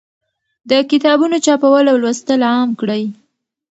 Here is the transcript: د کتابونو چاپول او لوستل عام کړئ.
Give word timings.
د 0.69 0.71
کتابونو 0.91 1.35
چاپول 1.45 1.85
او 1.91 1.97
لوستل 2.03 2.41
عام 2.51 2.69
کړئ. 2.79 3.03